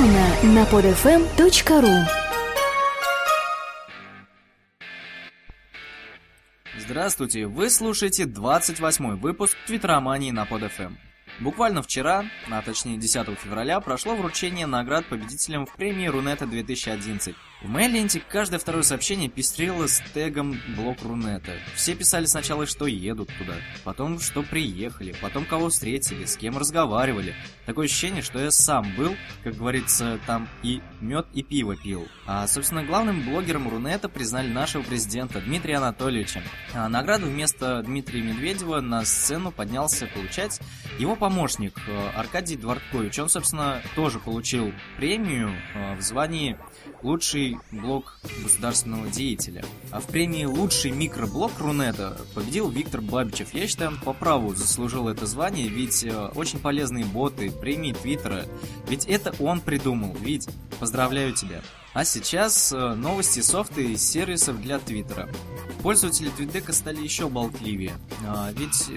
Полно 0.00 0.54
на 0.54 0.62
podfm.ru 0.64 1.94
Здравствуйте, 6.78 7.46
вы 7.46 7.68
слушаете 7.68 8.22
28-й 8.24 9.18
выпуск 9.18 9.58
Твиттеромании 9.66 10.30
на 10.30 10.44
PodFM. 10.44 10.96
Буквально 11.40 11.82
вчера, 11.82 12.26
а 12.50 12.60
точнее 12.60 12.98
10 12.98 13.38
февраля, 13.38 13.80
прошло 13.80 14.14
вручение 14.14 14.66
наград 14.66 15.06
победителям 15.06 15.64
в 15.64 15.74
премии 15.74 16.06
Рунета 16.06 16.46
2011. 16.46 17.34
В 17.62 17.68
моей 17.68 17.88
ленте 17.88 18.22
каждое 18.26 18.58
второе 18.58 18.82
сообщение 18.82 19.28
пестрило 19.28 19.86
с 19.86 20.02
тегом 20.14 20.58
«Блок 20.76 21.02
Рунета». 21.02 21.52
Все 21.74 21.94
писали 21.94 22.24
сначала, 22.24 22.66
что 22.66 22.86
едут 22.86 23.30
туда, 23.38 23.54
потом, 23.84 24.18
что 24.18 24.42
приехали, 24.42 25.14
потом 25.20 25.44
кого 25.44 25.68
встретили, 25.68 26.24
с 26.24 26.38
кем 26.38 26.56
разговаривали. 26.56 27.34
Такое 27.66 27.86
ощущение, 27.86 28.22
что 28.22 28.38
я 28.38 28.50
сам 28.50 28.94
был, 28.96 29.14
как 29.44 29.56
говорится, 29.56 30.18
там 30.26 30.48
и 30.62 30.80
мед, 31.00 31.26
и 31.34 31.42
пиво 31.42 31.76
пил. 31.76 32.08
А, 32.26 32.46
собственно, 32.46 32.82
главным 32.82 33.22
блогером 33.22 33.68
Рунета 33.68 34.08
признали 34.08 34.48
нашего 34.48 34.82
президента 34.82 35.40
Дмитрия 35.40 35.76
Анатольевича. 35.76 36.42
А 36.72 36.88
награду 36.88 37.26
вместо 37.26 37.82
Дмитрия 37.82 38.22
Медведева 38.22 38.80
на 38.80 39.04
сцену 39.04 39.52
поднялся 39.52 40.06
получать 40.06 40.60
его 40.98 41.14
помощник 41.14 41.29
э, 41.86 42.08
Аркадий 42.16 42.56
Дворкович. 42.56 43.18
Он, 43.18 43.28
собственно, 43.28 43.82
тоже 43.94 44.18
получил 44.18 44.72
премию 44.96 45.52
э, 45.74 45.96
в 45.96 46.00
звании 46.02 46.56
лучший 47.02 47.58
блог 47.70 48.18
государственного 48.42 49.08
деятеля. 49.08 49.64
А 49.90 50.00
в 50.00 50.06
премии 50.06 50.44
«Лучший 50.44 50.90
микроблог 50.90 51.52
Рунета» 51.58 52.20
победил 52.34 52.68
Виктор 52.68 53.00
Бабичев. 53.00 53.54
Я 53.54 53.66
считаю, 53.66 53.92
он 53.92 53.98
по 53.98 54.12
праву 54.12 54.54
заслужил 54.54 55.08
это 55.08 55.26
звание, 55.26 55.68
ведь 55.68 56.04
э, 56.04 56.30
очень 56.34 56.58
полезные 56.58 57.04
боты, 57.04 57.50
премии 57.50 57.92
Твиттера, 57.92 58.44
ведь 58.88 59.06
это 59.06 59.34
он 59.38 59.60
придумал. 59.60 60.14
Ведь 60.20 60.48
поздравляю 60.78 61.32
тебя. 61.32 61.62
А 61.92 62.04
сейчас 62.04 62.70
новости 62.70 63.40
софта 63.40 63.80
и 63.80 63.96
сервисов 63.96 64.60
для 64.62 64.78
Твиттера. 64.78 65.28
Пользователи 65.82 66.28
Твитдека 66.28 66.72
стали 66.72 67.02
еще 67.02 67.28
болтливее. 67.28 67.94
А, 68.24 68.52
ведь 68.52 68.90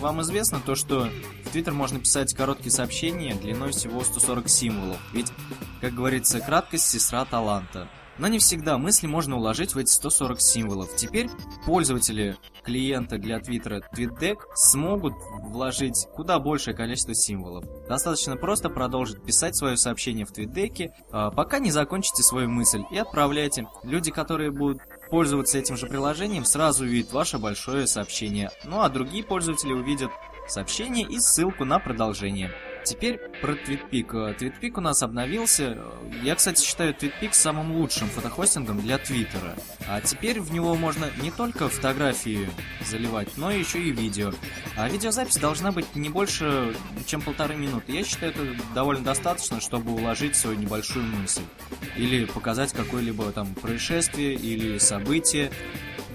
вам 0.00 0.22
известно 0.22 0.60
то, 0.64 0.74
что 0.74 1.10
Твиттер 1.48 1.72
можно 1.72 1.98
писать 1.98 2.34
короткие 2.34 2.70
сообщения 2.70 3.34
длиной 3.34 3.72
всего 3.72 4.02
140 4.02 4.48
символов. 4.48 4.98
Ведь, 5.12 5.32
как 5.80 5.94
говорится, 5.94 6.40
краткость 6.40 6.88
сестра 6.88 7.24
таланта. 7.24 7.88
Но 8.18 8.26
не 8.26 8.38
всегда 8.38 8.78
мысли 8.78 9.06
можно 9.06 9.36
уложить 9.36 9.74
в 9.74 9.78
эти 9.78 9.90
140 9.90 10.40
символов. 10.40 10.96
Теперь 10.96 11.30
пользователи 11.64 12.36
клиента 12.64 13.16
для 13.16 13.38
Твиттера 13.38 13.80
TweetDeck 13.94 14.38
смогут 14.54 15.14
вложить 15.40 16.06
куда 16.14 16.40
большее 16.40 16.74
количество 16.74 17.14
символов. 17.14 17.64
Достаточно 17.88 18.36
просто 18.36 18.68
продолжить 18.70 19.22
писать 19.22 19.56
свое 19.56 19.76
сообщение 19.76 20.26
в 20.26 20.32
TweetDeck, 20.32 20.90
а, 21.12 21.30
пока 21.30 21.60
не 21.60 21.70
закончите 21.70 22.22
свою 22.22 22.48
мысль, 22.48 22.82
и 22.90 22.98
отправляйте. 22.98 23.68
Люди, 23.84 24.10
которые 24.10 24.50
будут 24.50 24.82
пользоваться 25.10 25.58
этим 25.58 25.76
же 25.76 25.86
приложением, 25.86 26.44
сразу 26.44 26.84
увидят 26.84 27.12
ваше 27.12 27.38
большое 27.38 27.86
сообщение. 27.86 28.50
Ну 28.64 28.82
а 28.82 28.88
другие 28.88 29.22
пользователи 29.24 29.72
увидят 29.72 30.10
сообщение 30.48 31.06
и 31.06 31.18
ссылку 31.18 31.64
на 31.64 31.78
продолжение. 31.78 32.52
Теперь 32.84 33.18
про 33.42 33.52
TweetPic. 33.52 34.38
TweetPic 34.38 34.72
у 34.76 34.80
нас 34.80 35.02
обновился. 35.02 35.76
Я, 36.22 36.34
кстати, 36.34 36.64
считаю 36.64 36.94
TweetPic 36.94 37.30
самым 37.32 37.72
лучшим 37.72 38.08
фотохостингом 38.08 38.80
для 38.80 38.96
Твиттера. 38.96 39.56
А 39.86 40.00
теперь 40.00 40.40
в 40.40 40.52
него 40.52 40.74
можно 40.74 41.10
не 41.20 41.30
только 41.30 41.68
фотографии 41.68 42.48
заливать, 42.86 43.36
но 43.36 43.50
еще 43.50 43.78
и 43.78 43.90
видео. 43.90 44.32
А 44.76 44.88
видеозапись 44.88 45.36
должна 45.36 45.70
быть 45.70 45.96
не 45.96 46.08
больше, 46.08 46.74
чем 47.06 47.20
полторы 47.20 47.56
минуты. 47.56 47.92
Я 47.92 48.04
считаю, 48.04 48.32
это 48.32 48.56
довольно 48.74 49.04
достаточно, 49.04 49.60
чтобы 49.60 49.92
уложить 49.92 50.34
свою 50.34 50.56
небольшую 50.56 51.04
мысль. 51.04 51.42
Или 51.96 52.24
показать 52.24 52.72
какое-либо 52.72 53.32
там 53.32 53.54
происшествие 53.54 54.34
или 54.34 54.78
событие 54.78 55.50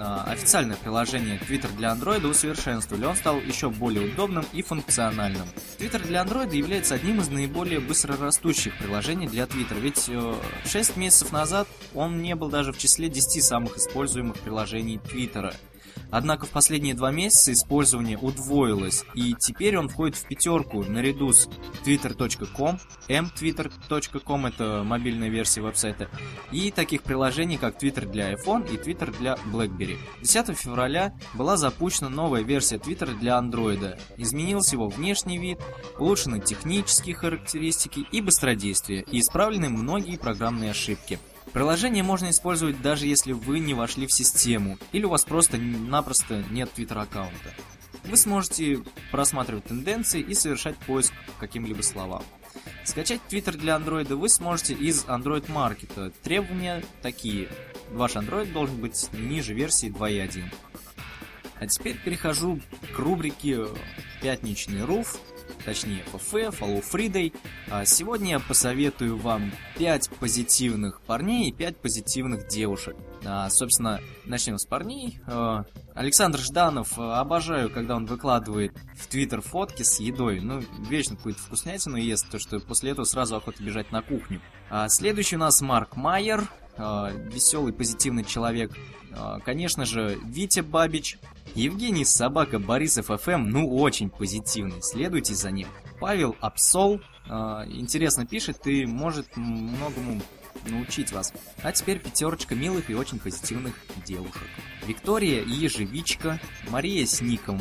официальное 0.00 0.76
приложение 0.76 1.38
Twitter 1.38 1.74
для 1.76 1.92
Android 1.92 2.26
усовершенствовали, 2.26 3.04
он 3.04 3.16
стал 3.16 3.38
еще 3.40 3.70
более 3.70 4.12
удобным 4.12 4.44
и 4.52 4.62
функциональным. 4.62 5.46
Twitter 5.78 6.04
для 6.06 6.22
Android 6.22 6.54
является 6.54 6.94
одним 6.94 7.20
из 7.20 7.28
наиболее 7.28 7.80
быстрорастущих 7.80 8.76
приложений 8.78 9.28
для 9.28 9.44
Twitter, 9.44 9.78
ведь 9.78 10.10
6 10.70 10.96
э, 10.96 11.00
месяцев 11.00 11.32
назад 11.32 11.68
он 11.94 12.22
не 12.22 12.34
был 12.34 12.48
даже 12.48 12.72
в 12.72 12.78
числе 12.78 13.08
10 13.08 13.44
самых 13.44 13.76
используемых 13.76 14.38
приложений 14.38 15.00
Twitter. 15.10 15.54
Однако 16.10 16.46
в 16.46 16.50
последние 16.50 16.94
два 16.94 17.10
месяца 17.10 17.52
использование 17.52 18.18
удвоилось, 18.18 19.04
и 19.14 19.34
теперь 19.38 19.76
он 19.76 19.88
входит 19.88 20.16
в 20.16 20.26
пятерку 20.26 20.82
наряду 20.84 21.32
с 21.32 21.48
twitter.com, 21.84 22.78
mtwitter.com 23.08 24.46
это 24.46 24.82
мобильная 24.84 25.28
версия 25.28 25.60
веб-сайта, 25.60 26.08
и 26.50 26.70
таких 26.70 27.02
приложений, 27.02 27.58
как 27.58 27.80
Twitter 27.82 28.10
для 28.10 28.32
iPhone 28.32 28.68
и 28.72 28.76
Twitter 28.76 29.16
для 29.18 29.34
BlackBerry. 29.52 29.98
10 30.22 30.56
февраля 30.56 31.14
была 31.34 31.56
запущена 31.56 32.08
новая 32.08 32.42
версия 32.42 32.76
Twitter 32.76 33.16
для 33.18 33.38
Android. 33.38 33.98
Изменился 34.16 34.76
его 34.76 34.88
внешний 34.88 35.38
вид, 35.38 35.58
улучшены 35.98 36.40
технические 36.40 37.14
характеристики 37.14 38.06
и 38.10 38.20
быстродействие, 38.20 39.04
и 39.10 39.20
исправлены 39.20 39.68
многие 39.68 40.16
программные 40.16 40.72
ошибки. 40.72 41.18
Приложение 41.52 42.04
можно 42.04 42.30
использовать 42.30 42.80
даже 42.80 43.06
если 43.06 43.32
вы 43.32 43.58
не 43.58 43.74
вошли 43.74 44.06
в 44.06 44.12
систему 44.12 44.78
или 44.92 45.04
у 45.04 45.10
вас 45.10 45.24
просто-напросто 45.24 46.44
нет 46.50 46.72
твиттер-аккаунта. 46.72 47.54
Вы 48.04 48.16
сможете 48.16 48.82
просматривать 49.10 49.64
тенденции 49.64 50.20
и 50.20 50.34
совершать 50.34 50.76
поиск 50.78 51.12
по 51.26 51.32
каким-либо 51.40 51.82
словам. 51.82 52.22
Скачать 52.84 53.20
Twitter 53.28 53.56
для 53.56 53.76
Android 53.76 54.14
вы 54.14 54.28
сможете 54.28 54.74
из 54.74 55.04
Android 55.04 55.46
Market. 55.46 56.12
Требования 56.22 56.82
такие. 57.02 57.48
Ваш 57.90 58.16
Android 58.16 58.52
должен 58.52 58.80
быть 58.80 59.08
ниже 59.12 59.52
версии 59.52 59.90
2.1. 59.90 60.44
А 61.58 61.66
теперь 61.66 61.98
перехожу 61.98 62.60
к 62.94 62.98
рубрике 62.98 63.66
«Пятничный 64.22 64.84
руф», 64.84 65.18
точнее 65.64 66.02
ФФ, 66.12 66.60
Follow 66.60 66.82
Friday. 66.82 67.34
А 67.70 67.84
сегодня 67.84 68.30
я 68.30 68.40
посоветую 68.40 69.16
вам 69.16 69.52
5 69.78 70.10
позитивных 70.18 71.00
парней 71.02 71.50
и 71.50 71.52
5 71.52 71.76
позитивных 71.78 72.48
девушек. 72.48 72.96
А, 73.24 73.50
собственно, 73.50 74.00
начнем 74.24 74.58
с 74.58 74.64
парней. 74.64 75.20
А, 75.26 75.64
Александр 75.94 76.38
Жданов, 76.38 76.98
а, 76.98 77.20
обожаю, 77.20 77.70
когда 77.70 77.96
он 77.96 78.06
выкладывает 78.06 78.72
в 78.98 79.06
Твиттер 79.08 79.40
фотки 79.40 79.82
с 79.82 80.00
едой. 80.00 80.40
Ну, 80.40 80.62
вечно 80.88 81.16
какую-то 81.16 81.40
вкуснятину 81.40 81.96
ест, 81.96 82.30
то 82.30 82.38
что 82.38 82.60
после 82.60 82.92
этого 82.92 83.04
сразу 83.04 83.36
охота 83.36 83.62
бежать 83.62 83.92
на 83.92 84.02
кухню. 84.02 84.40
Следующий 84.88 85.36
у 85.36 85.40
нас 85.40 85.60
Марк 85.60 85.96
Майер, 85.96 86.48
а, 86.76 87.10
веселый, 87.10 87.72
позитивный 87.72 88.24
человек. 88.24 88.72
А, 89.12 89.38
конечно 89.40 89.84
же, 89.84 90.18
Витя 90.24 90.60
Бабич, 90.60 91.18
Евгений 91.54 92.04
Собака 92.04 92.58
Борисов 92.58 93.06
ФМ, 93.06 93.48
ну 93.48 93.76
очень 93.76 94.08
позитивный, 94.08 94.82
следуйте 94.82 95.34
за 95.34 95.50
ним. 95.50 95.68
Павел 95.98 96.36
Апсол, 96.40 97.00
э, 97.28 97.30
интересно 97.68 98.24
пишет 98.24 98.66
и 98.66 98.86
может 98.86 99.36
многому 99.36 100.22
научить 100.66 101.12
вас. 101.12 101.32
А 101.62 101.72
теперь 101.72 101.98
пятерочка 101.98 102.54
милых 102.54 102.90
и 102.90 102.94
очень 102.94 103.18
позитивных 103.18 103.74
девушек. 104.06 104.42
Виктория 104.86 105.42
Ежевичка, 105.44 106.40
Мария 106.68 107.06
с 107.06 107.20
ником 107.20 107.60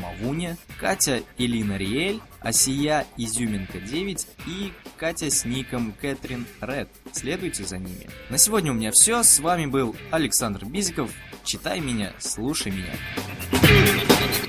Мавуня, 0.00 0.56
Катя 0.78 1.22
Элина 1.38 1.76
Риэль, 1.76 2.20
Асия 2.44 3.06
Изюминка 3.16 3.78
9 3.78 4.26
и 4.46 4.72
Катя 4.96 5.30
с 5.30 5.44
ником 5.44 5.92
Кэтрин 6.00 6.46
Ред. 6.60 6.88
Следуйте 7.12 7.64
за 7.64 7.78
ними. 7.78 8.08
На 8.30 8.38
сегодня 8.38 8.72
у 8.72 8.74
меня 8.74 8.90
все. 8.92 9.22
С 9.22 9.38
вами 9.38 9.66
был 9.66 9.94
Александр 10.10 10.64
Бизиков. 10.64 11.10
Читай 11.44 11.80
меня, 11.80 12.12
слушай 12.18 12.72
меня. 12.72 12.94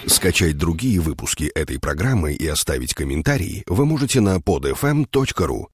Скачать 0.05 0.57
другие 0.57 0.99
выпуски 0.99 1.45
этой 1.55 1.79
программы 1.79 2.33
и 2.33 2.47
оставить 2.47 2.93
комментарии 2.93 3.63
вы 3.67 3.85
можете 3.85 4.21
на 4.21 4.37
podfm.ru. 4.37 5.67